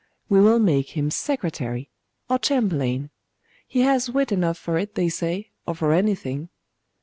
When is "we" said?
0.29-0.41